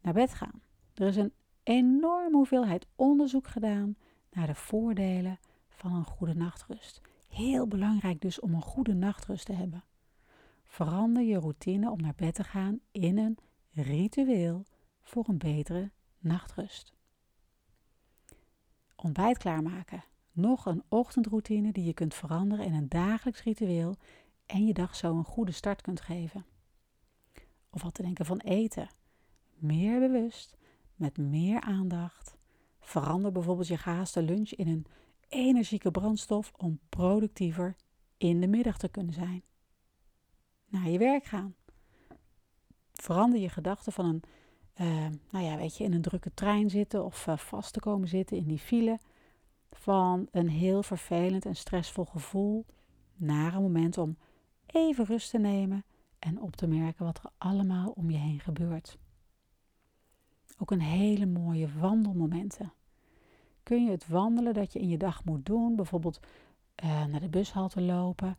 Naar 0.00 0.14
bed 0.14 0.34
gaan. 0.34 0.62
Er 0.94 1.06
is 1.06 1.16
een 1.16 1.32
enorme 1.62 2.36
hoeveelheid 2.36 2.86
onderzoek 2.96 3.46
gedaan 3.48 3.96
naar 4.30 4.46
de 4.46 4.54
voordelen 4.54 5.38
van 5.68 5.94
een 5.94 6.04
goede 6.04 6.34
nachtrust. 6.34 7.00
Heel 7.28 7.66
belangrijk 7.66 8.20
dus 8.20 8.40
om 8.40 8.54
een 8.54 8.62
goede 8.62 8.94
nachtrust 8.94 9.46
te 9.46 9.52
hebben. 9.52 9.84
Verander 10.64 11.22
je 11.22 11.38
routine 11.38 11.90
om 11.90 12.00
naar 12.00 12.14
bed 12.16 12.34
te 12.34 12.44
gaan 12.44 12.80
in 12.92 13.18
een 13.18 13.38
ritueel 13.72 14.64
voor 15.00 15.28
een 15.28 15.38
betere 15.38 15.90
nachtrust. 16.18 16.92
Ontbijt 18.96 19.38
klaarmaken. 19.38 20.04
Nog 20.32 20.66
een 20.66 20.82
ochtendroutine 20.88 21.72
die 21.72 21.84
je 21.84 21.92
kunt 21.92 22.14
veranderen 22.14 22.64
in 22.64 22.74
een 22.74 22.88
dagelijks 22.88 23.42
ritueel 23.42 23.96
en 24.50 24.66
je 24.66 24.72
dag 24.72 24.96
zo 24.96 25.16
een 25.16 25.24
goede 25.24 25.52
start 25.52 25.82
kunt 25.82 26.00
geven. 26.00 26.44
Of 27.70 27.82
wat 27.82 27.94
te 27.94 28.02
denken 28.02 28.26
van 28.26 28.38
eten. 28.38 28.88
Meer 29.54 30.00
bewust, 30.00 30.56
met 30.94 31.16
meer 31.18 31.60
aandacht. 31.60 32.36
Verander 32.80 33.32
bijvoorbeeld 33.32 33.68
je 33.68 33.76
gehaaste 33.76 34.22
lunch 34.22 34.50
in 34.50 34.68
een 34.68 34.86
energieke 35.28 35.90
brandstof 35.90 36.52
om 36.56 36.80
productiever 36.88 37.76
in 38.16 38.40
de 38.40 38.46
middag 38.46 38.78
te 38.78 38.88
kunnen 38.88 39.14
zijn. 39.14 39.42
Naar 40.66 40.88
je 40.88 40.98
werk 40.98 41.24
gaan. 41.24 41.54
Verander 42.92 43.40
je 43.40 43.48
gedachten 43.48 43.92
van 43.92 44.04
een 44.04 44.22
uh, 44.80 45.06
nou 45.30 45.44
ja, 45.44 45.56
weet 45.56 45.76
je, 45.76 45.84
in 45.84 45.92
een 45.92 46.02
drukke 46.02 46.34
trein 46.34 46.70
zitten 46.70 47.04
of 47.04 47.26
uh, 47.26 47.36
vast 47.36 47.72
te 47.72 47.80
komen 47.80 48.08
zitten 48.08 48.36
in 48.36 48.46
die 48.46 48.58
file. 48.58 48.98
Van 49.70 50.28
een 50.30 50.48
heel 50.48 50.82
vervelend 50.82 51.44
en 51.44 51.56
stressvol 51.56 52.04
gevoel 52.04 52.66
naar 53.16 53.54
een 53.54 53.62
moment 53.62 53.98
om 53.98 54.16
even 54.72 55.04
rust 55.04 55.30
te 55.30 55.38
nemen 55.38 55.84
en 56.18 56.40
op 56.40 56.56
te 56.56 56.66
merken 56.66 57.04
wat 57.04 57.18
er 57.18 57.30
allemaal 57.38 57.90
om 57.90 58.10
je 58.10 58.18
heen 58.18 58.40
gebeurt. 58.40 58.98
Ook 60.58 60.70
een 60.70 60.80
hele 60.80 61.26
mooie 61.26 61.68
wandelmomenten. 61.78 62.72
Kun 63.62 63.84
je 63.84 63.90
het 63.90 64.08
wandelen 64.08 64.54
dat 64.54 64.72
je 64.72 64.78
in 64.78 64.88
je 64.88 64.98
dag 64.98 65.24
moet 65.24 65.46
doen, 65.46 65.76
bijvoorbeeld 65.76 66.20
uh, 66.84 67.04
naar 67.04 67.20
de 67.20 67.28
bushalte 67.28 67.80
lopen, 67.80 68.36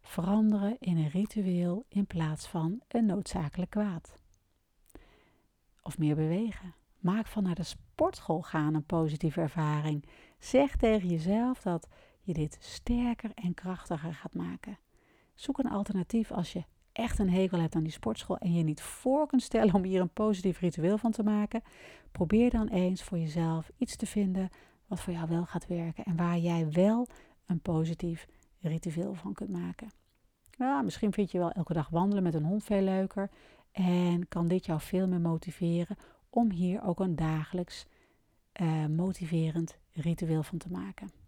veranderen 0.00 0.76
in 0.78 0.96
een 0.96 1.08
ritueel 1.08 1.84
in 1.88 2.06
plaats 2.06 2.46
van 2.46 2.80
een 2.88 3.06
noodzakelijk 3.06 3.70
kwaad 3.70 4.20
of 5.82 5.98
meer 5.98 6.14
bewegen. 6.14 6.74
Maak 6.98 7.26
van 7.26 7.42
naar 7.42 7.54
de 7.54 7.62
sportschool 7.62 8.42
gaan 8.42 8.74
een 8.74 8.84
positieve 8.84 9.40
ervaring. 9.40 10.04
Zeg 10.38 10.76
tegen 10.76 11.08
jezelf 11.08 11.60
dat 11.60 11.88
je 12.20 12.32
dit 12.32 12.58
sterker 12.60 13.30
en 13.34 13.54
krachtiger 13.54 14.14
gaat 14.14 14.34
maken. 14.34 14.78
Zoek 15.40 15.58
een 15.58 15.70
alternatief 15.70 16.32
als 16.32 16.52
je 16.52 16.64
echt 16.92 17.18
een 17.18 17.30
hekel 17.30 17.60
hebt 17.60 17.74
aan 17.74 17.82
die 17.82 17.92
sportschool 17.92 18.38
en 18.38 18.52
je 18.52 18.62
niet 18.62 18.82
voor 18.82 19.26
kunt 19.26 19.42
stellen 19.42 19.74
om 19.74 19.82
hier 19.82 20.00
een 20.00 20.12
positief 20.12 20.60
ritueel 20.60 20.98
van 20.98 21.10
te 21.10 21.22
maken. 21.22 21.62
Probeer 22.12 22.50
dan 22.50 22.68
eens 22.68 23.02
voor 23.02 23.18
jezelf 23.18 23.70
iets 23.76 23.96
te 23.96 24.06
vinden 24.06 24.48
wat 24.86 25.00
voor 25.00 25.12
jou 25.12 25.28
wel 25.28 25.44
gaat 25.44 25.66
werken 25.66 26.04
en 26.04 26.16
waar 26.16 26.38
jij 26.38 26.70
wel 26.70 27.06
een 27.46 27.60
positief 27.60 28.26
ritueel 28.60 29.14
van 29.14 29.32
kunt 29.32 29.50
maken. 29.50 29.90
Ja, 30.50 30.82
misschien 30.82 31.12
vind 31.12 31.30
je 31.30 31.38
wel 31.38 31.50
elke 31.52 31.72
dag 31.72 31.88
wandelen 31.88 32.22
met 32.22 32.34
een 32.34 32.44
hond 32.44 32.64
veel 32.64 32.82
leuker 32.82 33.30
en 33.72 34.28
kan 34.28 34.48
dit 34.48 34.66
jou 34.66 34.80
veel 34.80 35.08
meer 35.08 35.20
motiveren 35.20 35.96
om 36.30 36.50
hier 36.50 36.82
ook 36.82 37.00
een 37.00 37.16
dagelijks 37.16 37.86
uh, 38.60 38.86
motiverend 38.86 39.78
ritueel 39.92 40.42
van 40.42 40.58
te 40.58 40.70
maken. 40.70 41.19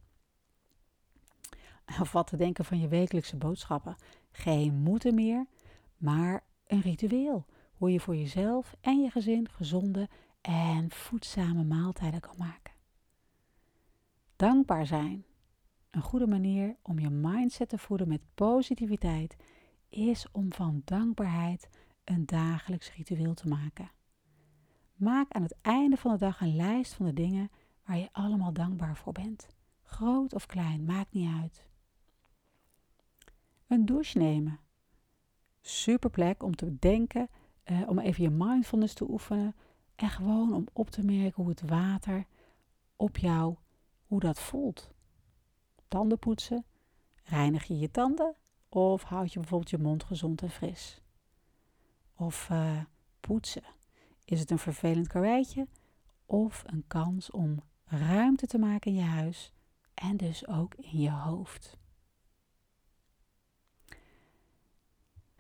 Of 2.01 2.13
wat 2.13 2.27
te 2.27 2.37
denken 2.37 2.65
van 2.65 2.81
je 2.81 2.89
wekelijkse 2.89 3.37
boodschappen. 3.37 3.97
Geen 4.31 4.75
moeten 4.75 5.15
meer, 5.15 5.47
maar 5.97 6.45
een 6.67 6.81
ritueel. 6.81 7.47
Hoe 7.73 7.93
je 7.93 8.01
voor 8.01 8.17
jezelf 8.17 8.77
en 8.81 9.03
je 9.03 9.11
gezin 9.11 9.49
gezonde 9.49 10.09
en 10.41 10.91
voedzame 10.91 11.65
maaltijden 11.65 12.21
kan 12.21 12.35
maken. 12.39 12.75
Dankbaar 14.37 14.87
zijn. 14.87 15.25
Een 15.91 16.03
goede 16.03 16.27
manier 16.27 16.77
om 16.83 16.99
je 16.99 17.11
mindset 17.11 17.69
te 17.69 17.79
voeden 17.79 18.09
met 18.09 18.21
positiviteit 18.35 19.37
is 19.89 20.27
om 20.33 20.53
van 20.53 20.83
dankbaarheid 20.85 21.69
een 22.05 22.27
dagelijks 22.27 22.95
ritueel 22.95 23.35
te 23.35 23.49
maken. 23.49 23.91
Maak 24.95 25.33
aan 25.33 25.43
het 25.43 25.57
einde 25.63 25.97
van 25.97 26.13
de 26.13 26.19
dag 26.19 26.41
een 26.41 26.57
lijst 26.57 26.95
van 26.95 27.07
de 27.07 27.13
dingen 27.13 27.51
waar 27.85 27.99
je 27.99 28.09
allemaal 28.13 28.53
dankbaar 28.53 28.97
voor 28.97 29.13
bent. 29.13 29.49
Groot 29.83 30.35
of 30.35 30.47
klein, 30.47 30.85
maakt 30.85 31.13
niet 31.13 31.31
uit. 31.41 31.67
Een 33.73 33.85
douche 33.87 34.19
nemen. 34.19 34.61
Super 35.61 36.11
plek 36.11 36.43
om 36.43 36.57
te 36.57 36.79
denken, 36.79 37.29
eh, 37.62 37.88
om 37.88 37.99
even 37.99 38.23
je 38.23 38.31
mindfulness 38.31 38.95
te 38.95 39.11
oefenen. 39.11 39.55
En 39.95 40.11
gewoon 40.11 40.55
om 40.55 40.67
op 40.73 40.91
te 40.91 41.02
merken 41.05 41.43
hoe 41.43 41.49
het 41.49 41.61
water 41.61 42.26
op 42.97 43.17
jou, 43.17 43.57
hoe 44.07 44.21
dat 44.21 44.41
voelt. 44.41 44.91
Tanden 45.88 46.19
poetsen. 46.19 46.64
Reinig 47.25 47.64
je 47.64 47.79
je 47.79 47.91
tanden? 47.91 48.35
Of 48.69 49.02
houd 49.02 49.33
je 49.33 49.38
bijvoorbeeld 49.38 49.71
je 49.71 49.79
mond 49.79 50.05
gezond 50.05 50.43
en 50.43 50.50
fris? 50.50 51.02
Of 52.14 52.49
uh, 52.50 52.81
poetsen. 53.21 53.64
Is 54.25 54.41
het 54.41 54.50
een 54.50 54.59
vervelend 54.59 55.09
karweitje? 55.09 55.69
Of 56.26 56.62
een 56.67 56.85
kans 56.87 57.31
om 57.31 57.62
ruimte 57.85 58.47
te 58.47 58.59
maken 58.59 58.91
in 58.91 58.97
je 58.97 59.05
huis 59.05 59.52
en 59.95 60.17
dus 60.17 60.47
ook 60.47 60.75
in 60.75 61.00
je 61.00 61.11
hoofd? 61.11 61.81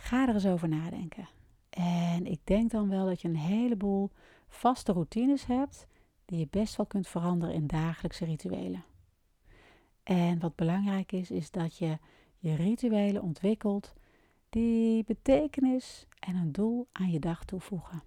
Ga 0.02 0.28
er 0.28 0.34
eens 0.34 0.46
over 0.46 0.68
nadenken. 0.68 1.28
En 1.70 2.26
ik 2.26 2.40
denk 2.44 2.70
dan 2.70 2.88
wel 2.88 3.06
dat 3.06 3.20
je 3.20 3.28
een 3.28 3.36
heleboel 3.36 4.10
vaste 4.48 4.92
routines 4.92 5.46
hebt 5.46 5.86
die 6.24 6.38
je 6.38 6.46
best 6.50 6.76
wel 6.76 6.86
kunt 6.86 7.08
veranderen 7.08 7.54
in 7.54 7.66
dagelijkse 7.66 8.24
rituelen. 8.24 8.84
En 10.02 10.38
wat 10.38 10.54
belangrijk 10.54 11.12
is, 11.12 11.30
is 11.30 11.50
dat 11.50 11.76
je 11.78 11.98
je 12.38 12.54
rituelen 12.54 13.22
ontwikkelt 13.22 13.94
die 14.48 15.04
betekenis 15.04 16.06
en 16.18 16.36
een 16.36 16.52
doel 16.52 16.88
aan 16.92 17.10
je 17.10 17.20
dag 17.20 17.44
toevoegen. 17.44 18.02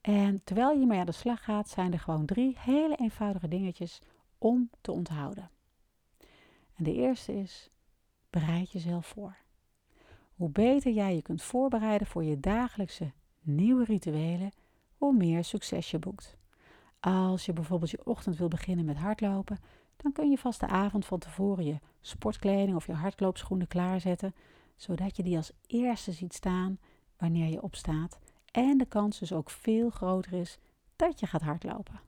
En 0.00 0.44
terwijl 0.44 0.78
je 0.78 0.86
mee 0.86 0.98
aan 0.98 1.06
de 1.06 1.12
slag 1.12 1.44
gaat, 1.44 1.68
zijn 1.68 1.92
er 1.92 2.00
gewoon 2.00 2.26
drie 2.26 2.56
hele 2.58 2.96
eenvoudige 2.96 3.48
dingetjes 3.48 4.00
om 4.38 4.70
te 4.80 4.92
onthouden. 4.92 5.50
En 6.74 6.84
de 6.84 6.94
eerste 6.94 7.34
is: 7.38 7.70
bereid 8.30 8.70
jezelf 8.70 9.06
voor. 9.06 9.41
Hoe 10.42 10.50
beter 10.50 10.92
jij 10.92 11.14
je 11.14 11.22
kunt 11.22 11.42
voorbereiden 11.42 12.06
voor 12.06 12.24
je 12.24 12.40
dagelijkse 12.40 13.12
nieuwe 13.40 13.84
rituelen, 13.84 14.52
hoe 14.96 15.12
meer 15.12 15.44
succes 15.44 15.90
je 15.90 15.98
boekt. 15.98 16.36
Als 17.00 17.46
je 17.46 17.52
bijvoorbeeld 17.52 17.90
je 17.90 18.06
ochtend 18.06 18.36
wil 18.36 18.48
beginnen 18.48 18.84
met 18.84 18.96
hardlopen, 18.96 19.58
dan 19.96 20.12
kun 20.12 20.30
je 20.30 20.38
vast 20.38 20.60
de 20.60 20.66
avond 20.66 21.06
van 21.06 21.18
tevoren 21.18 21.64
je 21.64 21.78
sportkleding 22.00 22.76
of 22.76 22.86
je 22.86 22.92
hardloopschoenen 22.92 23.66
klaarzetten, 23.66 24.34
zodat 24.76 25.16
je 25.16 25.22
die 25.22 25.36
als 25.36 25.52
eerste 25.66 26.12
ziet 26.12 26.34
staan 26.34 26.78
wanneer 27.16 27.48
je 27.48 27.62
opstaat 27.62 28.18
en 28.50 28.78
de 28.78 28.86
kans 28.86 29.18
dus 29.18 29.32
ook 29.32 29.50
veel 29.50 29.90
groter 29.90 30.32
is 30.32 30.58
dat 30.96 31.20
je 31.20 31.26
gaat 31.26 31.42
hardlopen. 31.42 32.00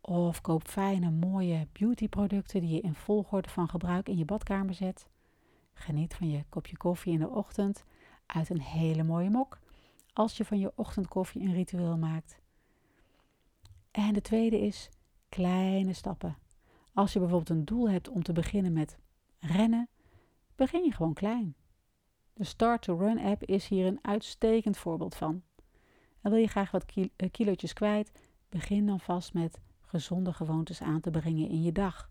Of 0.00 0.40
koop 0.40 0.68
fijne, 0.68 1.10
mooie 1.10 1.66
beautyproducten 1.72 2.60
die 2.60 2.74
je 2.74 2.80
in 2.80 2.94
volgorde 2.94 3.48
van 3.48 3.68
gebruik 3.68 4.08
in 4.08 4.16
je 4.16 4.24
badkamer 4.24 4.74
zet. 4.74 5.09
Geniet 5.80 6.14
van 6.14 6.30
je 6.30 6.44
kopje 6.48 6.76
koffie 6.76 7.12
in 7.12 7.18
de 7.18 7.28
ochtend 7.28 7.84
uit 8.26 8.50
een 8.50 8.60
hele 8.60 9.02
mooie 9.02 9.30
mok, 9.30 9.58
als 10.12 10.36
je 10.36 10.44
van 10.44 10.58
je 10.58 10.72
ochtendkoffie 10.74 11.42
een 11.42 11.52
ritueel 11.52 11.96
maakt. 11.96 12.38
En 13.90 14.14
de 14.14 14.20
tweede 14.20 14.60
is 14.60 14.88
kleine 15.28 15.92
stappen. 15.92 16.36
Als 16.92 17.12
je 17.12 17.18
bijvoorbeeld 17.18 17.50
een 17.50 17.64
doel 17.64 17.90
hebt 17.90 18.08
om 18.08 18.22
te 18.22 18.32
beginnen 18.32 18.72
met 18.72 18.98
rennen, 19.38 19.88
begin 20.54 20.84
je 20.84 20.92
gewoon 20.92 21.14
klein. 21.14 21.54
De 22.32 22.44
Start 22.44 22.82
to 22.82 22.96
Run 22.96 23.18
app 23.18 23.44
is 23.44 23.68
hier 23.68 23.86
een 23.86 23.98
uitstekend 24.02 24.76
voorbeeld 24.76 25.14
van. 25.14 25.42
En 26.20 26.30
wil 26.30 26.40
je 26.40 26.48
graag 26.48 26.70
wat 26.70 26.84
eh, 26.94 27.30
kilootjes 27.30 27.72
kwijt, 27.72 28.12
begin 28.48 28.86
dan 28.86 29.00
vast 29.00 29.34
met 29.34 29.60
gezonde 29.80 30.32
gewoontes 30.32 30.80
aan 30.80 31.00
te 31.00 31.10
brengen 31.10 31.48
in 31.48 31.62
je 31.62 31.72
dag. 31.72 32.10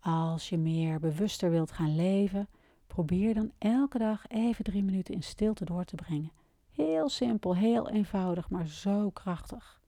Als 0.00 0.48
je 0.48 0.58
meer 0.58 1.00
bewuster 1.00 1.50
wilt 1.50 1.72
gaan 1.72 1.96
leven, 1.96 2.48
probeer 2.94 3.34
dan 3.34 3.52
elke 3.58 3.98
dag 3.98 4.28
even 4.28 4.64
drie 4.64 4.82
minuten 4.82 5.14
in 5.14 5.22
stilte 5.22 5.64
door 5.64 5.84
te 5.84 5.94
brengen. 5.94 6.32
Heel 6.70 7.08
simpel, 7.08 7.56
heel 7.56 7.90
eenvoudig, 7.90 8.50
maar 8.50 8.66
zo 8.66 9.10
krachtig. 9.10 9.80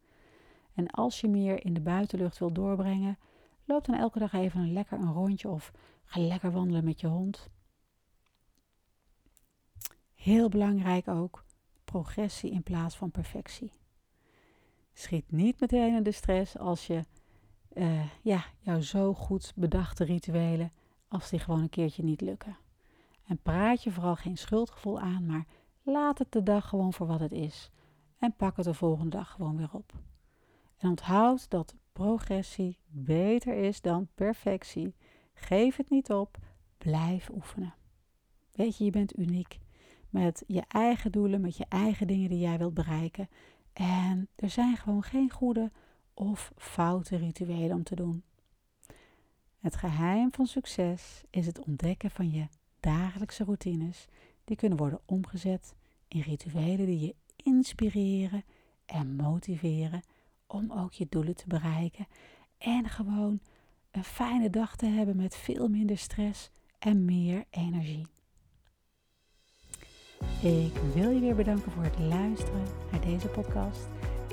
En 0.74 0.90
als 0.90 1.20
je 1.20 1.28
meer 1.28 1.64
in 1.64 1.74
de 1.74 1.80
buitenlucht 1.80 2.38
wilt 2.38 2.54
doorbrengen, 2.54 3.18
loop 3.64 3.84
dan 3.84 3.94
elke 3.94 4.18
dag 4.18 4.32
even 4.32 4.60
een 4.60 4.72
lekker 4.72 4.98
een 4.98 5.12
rondje 5.12 5.48
of 5.48 5.72
ga 6.04 6.20
lekker 6.20 6.52
wandelen 6.52 6.84
met 6.84 7.00
je 7.00 7.06
hond. 7.06 7.48
Heel 10.14 10.48
belangrijk 10.48 11.08
ook, 11.08 11.44
progressie 11.84 12.50
in 12.50 12.62
plaats 12.62 12.96
van 12.96 13.10
perfectie. 13.10 13.72
Schiet 14.92 15.30
niet 15.30 15.60
meteen 15.60 15.94
in 15.94 16.02
de 16.02 16.12
stress 16.12 16.58
als 16.58 16.86
je 16.86 17.04
uh, 17.74 18.04
ja, 18.22 18.44
jouw 18.58 18.80
zo 18.80 19.14
goed 19.14 19.52
bedachte 19.56 20.04
rituelen, 20.04 20.72
als 21.08 21.30
die 21.30 21.38
gewoon 21.38 21.60
een 21.60 21.68
keertje 21.68 22.02
niet 22.02 22.20
lukken. 22.20 22.56
En 23.26 23.38
praat 23.42 23.82
je 23.82 23.90
vooral 23.90 24.16
geen 24.16 24.38
schuldgevoel 24.38 25.00
aan, 25.00 25.26
maar 25.26 25.46
laat 25.82 26.18
het 26.18 26.32
de 26.32 26.42
dag 26.42 26.68
gewoon 26.68 26.92
voor 26.92 27.06
wat 27.06 27.20
het 27.20 27.32
is. 27.32 27.70
En 28.18 28.34
pak 28.36 28.56
het 28.56 28.64
de 28.64 28.74
volgende 28.74 29.16
dag 29.16 29.30
gewoon 29.30 29.56
weer 29.56 29.72
op. 29.72 29.92
En 30.76 30.88
onthoud 30.88 31.50
dat 31.50 31.74
progressie 31.92 32.78
beter 32.86 33.54
is 33.54 33.80
dan 33.80 34.08
perfectie. 34.14 34.94
Geef 35.34 35.76
het 35.76 35.90
niet 35.90 36.12
op, 36.12 36.38
blijf 36.78 37.30
oefenen. 37.30 37.74
Weet 38.52 38.76
je, 38.76 38.84
je 38.84 38.90
bent 38.90 39.18
uniek 39.18 39.58
met 40.10 40.44
je 40.46 40.62
eigen 40.68 41.12
doelen, 41.12 41.40
met 41.40 41.56
je 41.56 41.66
eigen 41.68 42.06
dingen 42.06 42.28
die 42.28 42.38
jij 42.38 42.58
wilt 42.58 42.74
bereiken. 42.74 43.28
En 43.72 44.28
er 44.36 44.50
zijn 44.50 44.76
gewoon 44.76 45.02
geen 45.02 45.30
goede 45.30 45.72
of 46.14 46.52
foute 46.56 47.16
rituelen 47.16 47.76
om 47.76 47.82
te 47.82 47.94
doen. 47.94 48.24
Het 49.58 49.76
geheim 49.76 50.32
van 50.32 50.46
succes 50.46 51.24
is 51.30 51.46
het 51.46 51.64
ontdekken 51.64 52.10
van 52.10 52.30
je 52.30 52.48
dagelijkse 52.80 53.44
routines. 53.44 54.06
Die 54.44 54.56
kunnen 54.56 54.78
worden 54.78 55.00
omgezet 55.04 55.74
in 56.08 56.20
rituelen 56.20 56.86
die 56.86 57.00
je 57.00 57.14
inspireren 57.36 58.44
en 58.86 59.16
motiveren 59.16 60.02
om 60.46 60.72
ook 60.72 60.92
je 60.92 61.06
doelen 61.08 61.34
te 61.34 61.46
bereiken. 61.46 62.06
En 62.58 62.88
gewoon 62.88 63.40
een 63.90 64.04
fijne 64.04 64.50
dag 64.50 64.76
te 64.76 64.86
hebben 64.86 65.16
met 65.16 65.36
veel 65.36 65.68
minder 65.68 65.98
stress 65.98 66.50
en 66.78 67.04
meer 67.04 67.44
energie. 67.50 68.06
Ik 70.42 70.72
wil 70.94 71.10
je 71.10 71.20
weer 71.20 71.34
bedanken 71.34 71.72
voor 71.72 71.82
het 71.82 71.98
luisteren 71.98 72.64
naar 72.90 73.00
deze 73.00 73.28
podcast. 73.28 73.88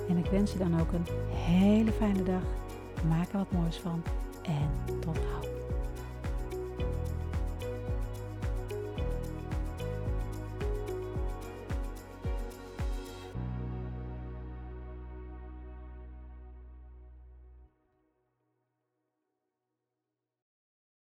En 0.09 0.17
ik 0.17 0.25
wens 0.25 0.51
je 0.51 0.57
dan 0.57 0.79
ook 0.79 0.91
een 0.91 1.07
hele 1.29 1.91
fijne 1.91 2.23
dag. 2.23 2.43
Maak 3.07 3.31
er 3.31 3.37
wat 3.37 3.51
moois 3.51 3.77
van. 3.77 4.03
En 4.41 4.99
tot 4.99 5.17
gauw. 5.17 5.52